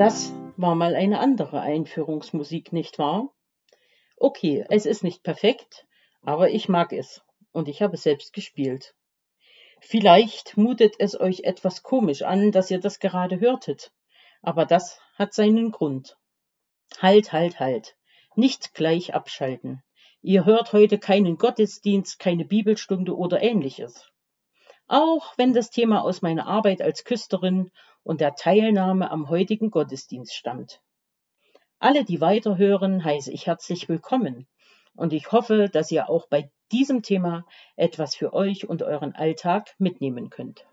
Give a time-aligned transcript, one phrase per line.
[0.00, 3.34] Das war mal eine andere Einführungsmusik, nicht wahr?
[4.16, 5.86] Okay, es ist nicht perfekt,
[6.22, 7.20] aber ich mag es
[7.52, 8.94] und ich habe selbst gespielt.
[9.78, 13.92] Vielleicht mutet es euch etwas komisch an, dass ihr das gerade hörtet,
[14.40, 16.16] aber das hat seinen Grund.
[16.98, 17.94] Halt, halt, halt.
[18.34, 19.82] Nicht gleich abschalten.
[20.22, 24.10] Ihr hört heute keinen Gottesdienst, keine Bibelstunde oder ähnliches.
[24.88, 27.70] Auch wenn das Thema aus meiner Arbeit als Küsterin
[28.02, 30.80] und der Teilnahme am heutigen Gottesdienst stammt.
[31.78, 34.46] Alle, die weiterhören, heiße ich herzlich willkommen
[34.94, 39.74] und ich hoffe, dass ihr auch bei diesem Thema etwas für euch und euren Alltag
[39.78, 40.66] mitnehmen könnt.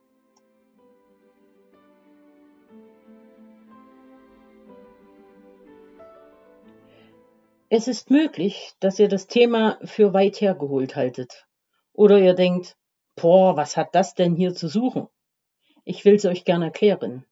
[7.69, 11.45] Es ist möglich, dass ihr das Thema für weit hergeholt haltet.
[11.91, 12.77] Oder ihr denkt,
[13.15, 15.09] boah, was hat das denn hier zu suchen?
[15.89, 17.25] Ich will es euch gern erklären.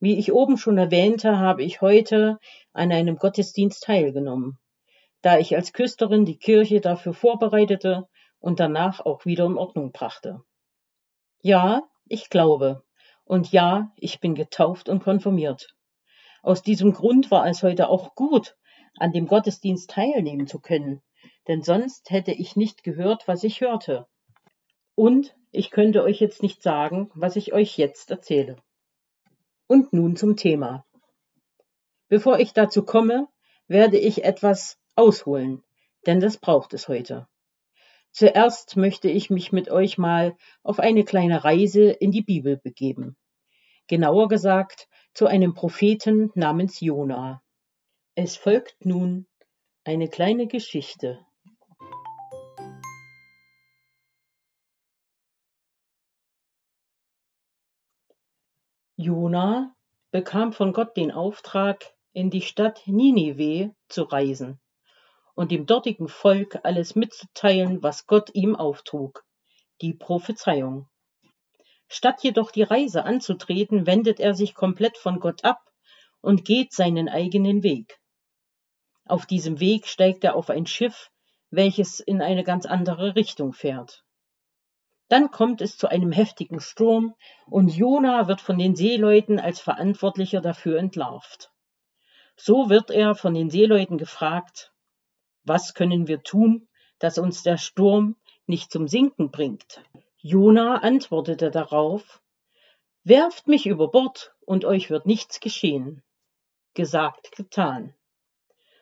[0.00, 2.38] Wie ich oben schon erwähnte, habe ich heute
[2.72, 4.58] an einem Gottesdienst teilgenommen,
[5.20, 8.08] da ich als Küsterin die Kirche dafür vorbereitete
[8.38, 10.40] und danach auch wieder in Ordnung brachte.
[11.42, 12.84] Ja, ich glaube.
[13.24, 15.76] Und ja, ich bin getauft und konfirmiert.
[16.42, 18.56] Aus diesem Grund war es heute auch gut,
[18.96, 21.02] an dem Gottesdienst teilnehmen zu können,
[21.48, 24.06] denn sonst hätte ich nicht gehört, was ich hörte.
[24.98, 28.56] Und ich könnte euch jetzt nicht sagen, was ich euch jetzt erzähle.
[29.68, 30.84] Und nun zum Thema.
[32.08, 33.28] Bevor ich dazu komme,
[33.68, 35.62] werde ich etwas ausholen,
[36.06, 37.28] denn das braucht es heute.
[38.10, 43.16] Zuerst möchte ich mich mit euch mal auf eine kleine Reise in die Bibel begeben.
[43.86, 47.40] Genauer gesagt zu einem Propheten namens Jona.
[48.16, 49.28] Es folgt nun
[49.84, 51.24] eine kleine Geschichte.
[59.00, 59.76] Jona
[60.10, 64.60] bekam von Gott den Auftrag, in die Stadt Ninive zu reisen
[65.36, 69.24] und dem dortigen Volk alles mitzuteilen, was Gott ihm auftrug,
[69.82, 70.88] die Prophezeiung.
[71.86, 75.60] Statt jedoch die Reise anzutreten, wendet er sich komplett von Gott ab
[76.20, 78.00] und geht seinen eigenen Weg.
[79.04, 81.12] Auf diesem Weg steigt er auf ein Schiff,
[81.50, 84.02] welches in eine ganz andere Richtung fährt.
[85.08, 87.14] Dann kommt es zu einem heftigen Sturm
[87.46, 91.50] und Jona wird von den Seeleuten als Verantwortlicher dafür entlarvt.
[92.36, 94.72] So wird er von den Seeleuten gefragt,
[95.44, 99.82] was können wir tun, dass uns der Sturm nicht zum Sinken bringt?
[100.18, 102.20] Jona antwortete darauf,
[103.02, 106.02] Werft mich über Bord und euch wird nichts geschehen.
[106.74, 107.94] Gesagt, getan.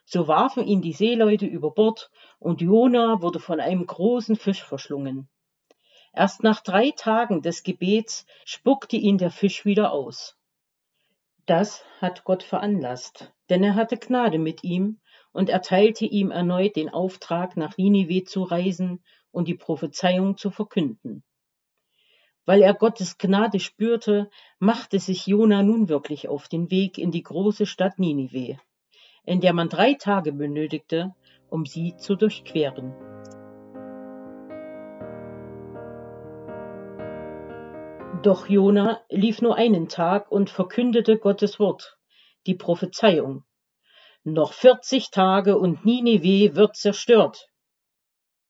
[0.05, 2.11] So warfen ihn die Seeleute über Bord,
[2.41, 5.29] und Jona wurde von einem großen Fisch verschlungen.
[6.17, 10.37] Erst nach drei Tagen des Gebets spuckte ihn der Fisch wieder aus.
[11.45, 14.99] Das hat Gott veranlasst, denn er hatte Gnade mit ihm
[15.33, 21.23] und erteilte ihm erneut den Auftrag, nach Ninive zu reisen und die Prophezeiung zu verkünden.
[22.47, 27.23] Weil er Gottes Gnade spürte, machte sich Jona nun wirklich auf den Weg in die
[27.23, 28.59] große Stadt Ninive
[29.27, 31.15] in der man drei Tage benötigte,
[31.51, 32.95] um sie zu durchqueren.
[38.27, 41.97] Doch Jona lief nur einen Tag und verkündete Gottes Wort,
[42.49, 43.45] die Prophezeiung.
[44.25, 47.49] Noch vierzig Tage und Ninive wird zerstört.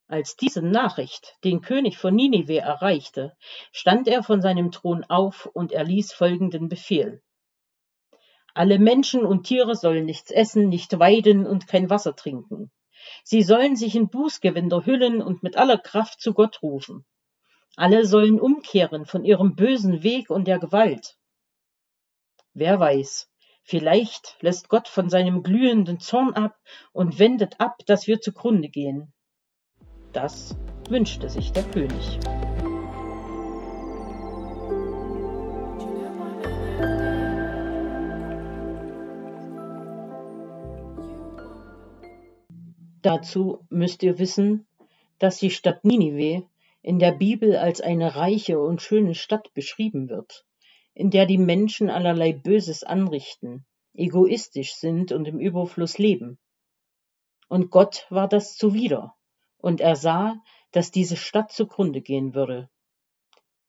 [0.08, 3.36] Als diese Nachricht den König von Ninive erreichte,
[3.70, 7.20] stand er von seinem Thron auf und erließ folgenden Befehl.
[8.54, 12.72] Alle Menschen und Tiere sollen nichts essen, nicht weiden und kein Wasser trinken.
[13.24, 17.04] Sie sollen sich in Bußgewänder hüllen und mit aller Kraft zu Gott rufen.
[17.78, 21.18] Alle sollen umkehren von ihrem bösen Weg und der Gewalt.
[22.54, 23.30] Wer weiß,
[23.64, 26.56] vielleicht lässt Gott von seinem glühenden Zorn ab
[26.92, 29.12] und wendet ab, dass wir zugrunde gehen.
[30.14, 30.56] Das
[30.88, 32.18] wünschte sich der König.
[43.02, 44.66] Dazu müsst ihr wissen,
[45.18, 46.48] dass die Stadt Ninive
[46.86, 50.44] in der Bibel als eine reiche und schöne Stadt beschrieben wird,
[50.94, 56.38] in der die Menschen allerlei Böses anrichten, egoistisch sind und im Überfluss leben.
[57.48, 59.16] Und Gott war das zuwider,
[59.58, 60.36] und er sah,
[60.70, 62.70] dass diese Stadt zugrunde gehen würde.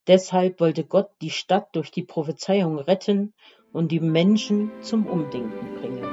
[0.05, 3.33] Deshalb wollte Gott die Stadt durch die Prophezeiung retten
[3.73, 6.06] und die Menschen zum Umdenken bringen.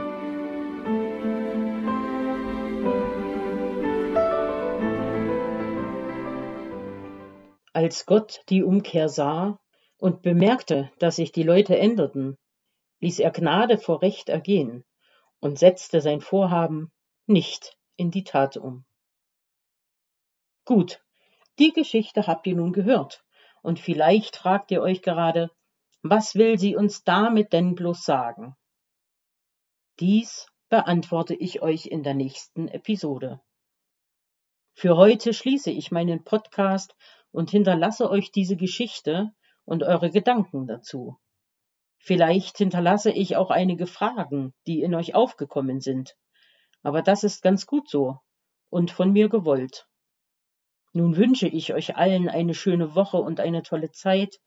[7.74, 9.58] Als Gott die Umkehr sah
[9.96, 12.38] und bemerkte, dass sich die Leute änderten,
[13.00, 14.84] ließ er Gnade vor Recht ergehen
[15.40, 16.92] und setzte sein Vorhaben
[17.26, 18.84] nicht in die Tat um.
[20.64, 21.02] Gut,
[21.58, 23.24] die Geschichte habt ihr nun gehört,
[23.60, 25.50] und vielleicht fragt ihr euch gerade,
[26.00, 28.54] was will sie uns damit denn bloß sagen?
[29.98, 33.40] Dies beantworte ich euch in der nächsten Episode.
[34.74, 36.94] Für heute schließe ich meinen Podcast
[37.34, 39.32] und hinterlasse euch diese Geschichte
[39.64, 41.18] und eure Gedanken dazu.
[41.98, 46.14] Vielleicht hinterlasse ich auch einige Fragen, die in euch aufgekommen sind.
[46.82, 48.20] Aber das ist ganz gut so
[48.70, 49.88] und von mir gewollt.
[50.92, 54.38] Nun wünsche ich euch allen eine schöne Woche und eine tolle Zeit.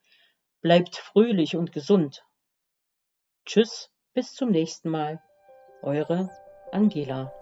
[0.62, 2.24] Bleibt fröhlich und gesund.
[3.46, 5.22] Tschüss, bis zum nächsten Mal.
[5.82, 6.30] Eure
[6.72, 7.37] Angela.